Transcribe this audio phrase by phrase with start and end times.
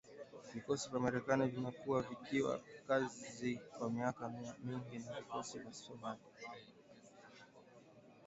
[0.53, 4.29] Vikosi vya Marekani vimekuwa vikifanya kazi kwa miaka
[4.63, 6.27] mingi na vikosi vya Somalia